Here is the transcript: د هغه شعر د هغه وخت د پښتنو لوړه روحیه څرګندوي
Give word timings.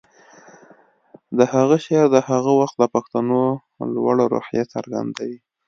د 1.37 1.39
هغه 1.53 1.77
شعر 1.85 2.07
د 2.11 2.17
هغه 2.29 2.51
وخت 2.59 2.75
د 2.79 2.83
پښتنو 2.93 3.41
لوړه 3.95 4.25
روحیه 4.33 4.63
څرګندوي 4.73 5.37